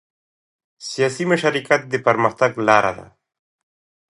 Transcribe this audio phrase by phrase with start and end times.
[0.89, 3.07] سیاسي مشارکت د پرمختګ لاره ده